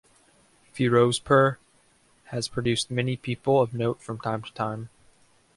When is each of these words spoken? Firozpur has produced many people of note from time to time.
Firozpur 0.73 1.57
has 2.23 2.47
produced 2.47 2.89
many 2.89 3.15
people 3.15 3.61
of 3.61 3.75
note 3.75 4.01
from 4.01 4.17
time 4.17 4.41
to 4.41 4.51
time. 4.55 4.89